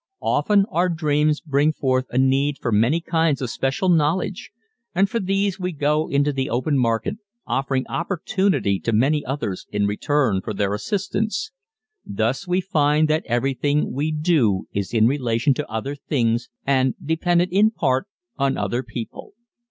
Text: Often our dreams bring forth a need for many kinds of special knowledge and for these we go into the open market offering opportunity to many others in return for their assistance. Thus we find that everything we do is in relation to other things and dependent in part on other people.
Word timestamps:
Often 0.23 0.65
our 0.71 0.89
dreams 0.89 1.41
bring 1.41 1.73
forth 1.73 2.07
a 2.09 2.17
need 2.17 2.57
for 2.57 2.71
many 2.71 3.01
kinds 3.01 3.39
of 3.39 3.51
special 3.51 3.87
knowledge 3.87 4.49
and 4.95 5.07
for 5.07 5.19
these 5.19 5.59
we 5.59 5.73
go 5.73 6.07
into 6.09 6.33
the 6.33 6.49
open 6.49 6.75
market 6.75 7.17
offering 7.45 7.85
opportunity 7.87 8.79
to 8.79 8.93
many 8.93 9.23
others 9.23 9.67
in 9.71 9.85
return 9.85 10.41
for 10.41 10.55
their 10.55 10.73
assistance. 10.73 11.51
Thus 12.03 12.47
we 12.47 12.61
find 12.61 13.07
that 13.09 13.27
everything 13.27 13.93
we 13.93 14.11
do 14.11 14.67
is 14.71 14.91
in 14.91 15.05
relation 15.05 15.53
to 15.53 15.69
other 15.71 15.93
things 15.93 16.49
and 16.65 16.95
dependent 17.05 17.51
in 17.51 17.69
part 17.69 18.07
on 18.37 18.57
other 18.57 18.81
people. 18.81 19.35